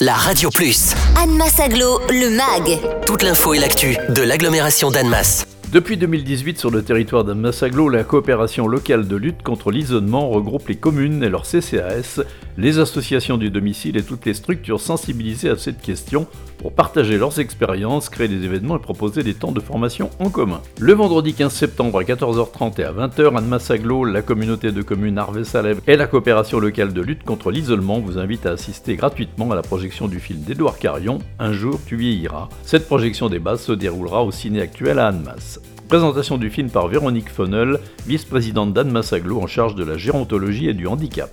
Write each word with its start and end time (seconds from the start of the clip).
la 0.00 0.14
Radio 0.14 0.48
Plus. 0.50 0.94
Annemasse 1.20 1.58
Aglo, 1.58 2.00
le 2.08 2.30
MAG. 2.30 2.78
Toute 3.04 3.24
l'info 3.24 3.54
et 3.54 3.58
l'actu 3.58 3.96
de 4.10 4.22
l'agglomération 4.22 4.90
d'Annemasse. 4.90 5.44
Depuis 5.72 5.96
2018, 5.96 6.58
sur 6.58 6.70
le 6.70 6.82
territoire 6.82 7.24
d'Annemasse-Aglo, 7.24 7.88
la 7.88 8.04
coopération 8.04 8.68
locale 8.68 9.08
de 9.08 9.16
lutte 9.16 9.42
contre 9.42 9.72
l'isolement 9.72 10.28
regroupe 10.28 10.68
les 10.68 10.76
communes 10.76 11.24
et 11.24 11.28
leurs 11.28 11.42
CCAS, 11.42 12.20
les 12.58 12.80
associations 12.80 13.38
du 13.38 13.50
domicile 13.50 13.96
et 13.96 14.02
toutes 14.02 14.26
les 14.26 14.34
structures 14.34 14.80
sensibilisées 14.80 15.48
à 15.48 15.56
cette 15.56 15.80
question 15.80 16.26
pour 16.58 16.72
partager 16.72 17.16
leurs 17.16 17.38
expériences, 17.38 18.08
créer 18.08 18.26
des 18.26 18.44
événements 18.44 18.76
et 18.76 18.80
proposer 18.80 19.22
des 19.22 19.34
temps 19.34 19.52
de 19.52 19.60
formation 19.60 20.10
en 20.18 20.28
commun. 20.28 20.60
Le 20.80 20.92
vendredi 20.92 21.34
15 21.34 21.52
septembre 21.52 22.00
à 22.00 22.02
14h30 22.02 22.80
et 22.80 22.84
à 22.84 22.92
20h, 22.92 23.36
Annemasse-Aglo, 23.36 24.04
la 24.04 24.22
communauté 24.22 24.72
de 24.72 24.82
communes 24.82 25.18
Arvé-Salève 25.18 25.80
et 25.86 25.96
la 25.96 26.08
coopération 26.08 26.58
locale 26.58 26.92
de 26.92 27.00
lutte 27.00 27.22
contre 27.22 27.52
l'isolement 27.52 28.00
vous 28.00 28.18
invitent 28.18 28.46
à 28.46 28.50
assister 28.50 28.96
gratuitement 28.96 29.52
à 29.52 29.54
la 29.54 29.62
projection 29.62 30.08
du 30.08 30.18
film 30.18 30.40
d'Édouard 30.40 30.80
Carion, 30.80 31.20
Un 31.38 31.52
jour 31.52 31.78
tu 31.86 31.94
vieilliras. 31.94 32.48
Cette 32.64 32.88
projection 32.88 33.28
des 33.28 33.38
bases 33.38 33.62
se 33.62 33.72
déroulera 33.72 34.24
au 34.24 34.32
ciné 34.32 34.60
actuel 34.60 34.98
à 34.98 35.06
Annemasse. 35.06 35.60
Présentation 35.86 36.36
du 36.36 36.50
film 36.50 36.70
par 36.70 36.88
Véronique 36.88 37.30
Fonnel, 37.30 37.78
vice-présidente 38.06 38.74
d'Anne 38.74 38.90
Massaglo 38.90 39.40
en 39.40 39.46
charge 39.46 39.76
de 39.76 39.84
la 39.84 39.96
gérontologie 39.96 40.68
et 40.68 40.74
du 40.74 40.88
handicap. 40.88 41.30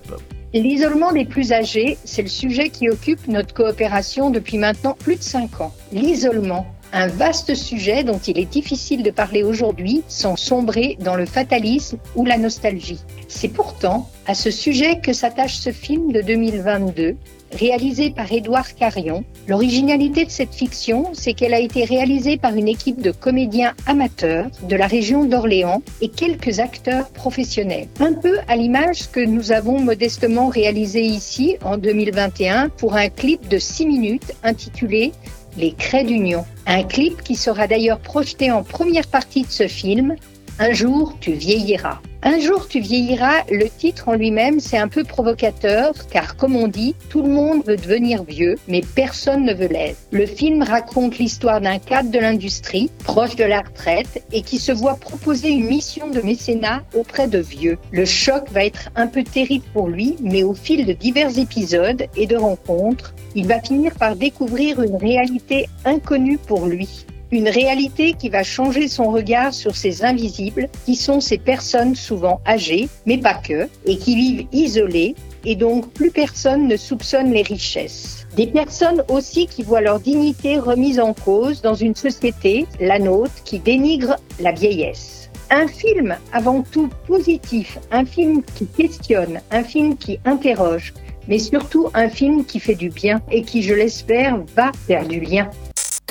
L'isolement 0.54 1.12
des 1.12 1.26
plus 1.26 1.52
âgés, 1.52 1.98
c'est 2.06 2.22
le 2.22 2.30
sujet 2.30 2.70
qui 2.70 2.90
occupe 2.90 3.28
notre 3.28 3.54
coopération 3.54 4.30
depuis 4.30 4.58
maintenant 4.58 4.96
plus 4.98 5.18
de 5.18 5.22
5 5.22 5.62
ans. 5.62 5.74
L'isolement, 5.92 6.66
un 6.96 7.08
vaste 7.08 7.56
sujet 7.56 8.06
dont 8.06 8.20
il 8.20 8.40
est 8.40 8.50
difficile 8.50 9.04
de 9.04 9.12
parler 9.12 9.44
aujourd'hui 9.44 10.02
sans 10.08 10.38
sombrer 10.38 10.98
dans 11.02 11.16
le 11.16 11.26
fatalisme 11.26 11.98
ou 12.16 12.24
la 12.24 12.38
nostalgie. 12.38 13.02
C'est 13.28 13.50
pourtant 13.50 14.10
à 14.28 14.34
ce 14.34 14.50
sujet 14.50 15.02
que 15.02 15.12
s'attache 15.12 15.56
ce 15.56 15.72
film 15.72 16.14
de 16.14 16.22
2022, 16.22 17.18
réalisé 17.52 18.12
par 18.12 18.32
Édouard 18.32 18.76
Carion. 18.76 19.26
L'originalité 19.48 20.24
de 20.24 20.30
cette 20.30 20.54
fiction, 20.54 21.10
c'est 21.12 21.34
qu'elle 21.34 21.54
a 21.54 21.60
été 21.60 21.84
réalisée 21.84 22.38
par 22.38 22.56
une 22.56 22.70
équipe 22.70 23.02
de 23.02 23.12
comédiens 23.12 23.74
amateurs 23.88 24.48
de 24.68 24.76
la 24.78 24.88
région 24.88 25.26
d'Orléans 25.26 25.82
et 26.00 26.08
quelques 26.08 26.60
acteurs 26.60 27.10
professionnels. 27.10 27.88
Un 28.00 28.14
peu 28.14 28.38
à 28.48 28.56
l'image 28.56 29.12
que 29.12 29.20
nous 29.20 29.52
avons 29.52 29.82
modestement 29.82 30.48
réalisé 30.48 31.02
ici 31.02 31.58
en 31.62 31.78
2021 31.78 32.70
pour 32.70 32.96
un 32.96 33.10
clip 33.10 33.50
de 33.50 33.58
6 33.58 33.86
minutes 33.86 34.34
intitulé 34.44 35.12
les 35.58 35.72
Craies 35.72 36.04
d'Union. 36.04 36.46
Un 36.66 36.84
clip 36.84 37.22
qui 37.24 37.36
sera 37.36 37.68
d'ailleurs 37.68 38.00
projeté 38.00 38.52
en 38.52 38.64
première 38.64 39.08
partie 39.08 39.44
de 39.44 39.52
ce 39.52 39.68
film, 39.68 40.16
Un 40.58 40.72
jour 40.72 41.18
tu 41.20 41.34
vieilliras. 41.34 42.00
Un 42.28 42.40
jour 42.40 42.68
tu 42.68 42.80
vieilliras, 42.80 43.44
le 43.52 43.70
titre 43.70 44.10
en 44.10 44.14
lui-même, 44.14 44.60
c'est 44.60 44.80
un 44.80 44.88
peu 44.88 45.04
provocateur, 45.04 45.94
car 46.08 46.36
comme 46.36 46.56
on 46.56 46.68
dit, 46.68 46.96
tout 47.08 47.22
le 47.22 47.30
monde 47.30 47.64
veut 47.68 47.78
devenir 47.78 48.24
vieux, 48.24 48.56
mais 48.68 48.82
personne 48.96 49.46
ne 49.46 49.54
veut 49.54 49.68
l'être. 49.68 50.00
Le 50.10 50.26
film 50.26 50.64
raconte 50.64 51.20
l'histoire 51.20 51.62
d'un 51.62 51.78
cadre 51.78 52.10
de 52.10 52.18
l'industrie, 52.18 52.90
proche 53.04 53.36
de 53.36 53.44
la 53.44 53.62
retraite, 53.62 54.26
et 54.32 54.42
qui 54.42 54.58
se 54.58 54.72
voit 54.72 54.96
proposer 54.96 55.50
une 55.50 55.68
mission 55.68 56.10
de 56.10 56.20
mécénat 56.22 56.82
auprès 56.96 57.28
de 57.28 57.38
vieux. 57.38 57.78
Le 57.92 58.06
choc 58.06 58.50
va 58.50 58.66
être 58.66 58.90
un 58.96 59.06
peu 59.06 59.24
terrible 59.24 59.66
pour 59.72 59.88
lui, 59.88 60.16
mais 60.20 60.42
au 60.42 60.56
fil 60.56 60.88
de 60.88 60.94
divers 60.94 61.38
épisodes 61.38 62.08
et 62.18 62.26
de 62.26 62.38
rencontres, 62.38 63.14
il 63.36 63.46
va 63.46 63.62
finir 63.62 63.94
par 63.94 64.16
découvrir 64.16 64.82
une 64.82 64.96
réalité 64.96 65.68
inconnue 65.86 66.40
pour 66.40 66.66
lui. 66.66 67.06
Une 67.32 67.50
réalité 67.50 68.14
qui 68.14 68.30
va 68.30 68.44
changer 68.44 68.88
son 68.88 69.12
regard 69.12 69.54
sur 69.54 69.76
ces 69.76 70.04
invisibles, 70.04 70.70
qui 70.86 70.96
sont 70.96 71.20
ces 71.20 71.40
personnes 71.40 71.96
souvent 71.96 72.40
âgées, 72.46 72.88
mais 73.06 73.18
pas 73.18 73.34
que, 73.34 73.68
et 73.86 73.98
qui 73.98 74.16
vivent 74.16 74.48
isolées, 74.52 75.16
et 75.44 75.56
donc 75.56 75.92
plus 75.92 76.12
personne 76.12 76.68
ne 76.68 76.78
soupçonne 76.78 77.32
les 77.32 77.42
richesses. 77.42 78.28
Des 78.36 78.48
personnes 78.48 79.04
aussi 79.08 79.48
qui 79.48 79.64
voient 79.64 79.82
leur 79.82 80.00
dignité 80.00 80.60
remise 80.60 81.00
en 81.00 81.14
cause 81.14 81.62
dans 81.62 81.74
une 81.74 81.96
société, 81.96 82.68
la 82.80 83.00
nôtre, 83.00 83.44
qui 83.44 83.60
dénigre 83.60 84.18
la 84.40 84.52
vieillesse. 84.52 85.30
Un 85.50 85.68
film 85.68 86.16
avant 86.32 86.64
tout 86.64 86.90
positif, 87.08 87.80
un 87.92 88.06
film 88.06 88.44
qui 88.56 88.68
questionne, 88.68 89.42
un 89.52 89.64
film 89.64 89.98
qui 89.98 90.20
interroge, 90.26 90.94
mais 91.28 91.40
surtout 91.40 91.90
un 91.94 92.10
film 92.10 92.46
qui 92.46 92.60
fait 92.60 92.76
du 92.76 92.90
bien 92.90 93.22
et 93.32 93.42
qui, 93.42 93.64
je 93.64 93.74
l'espère, 93.74 94.38
va 94.56 94.72
faire 94.88 95.08
du 95.08 95.20
lien. 95.20 95.50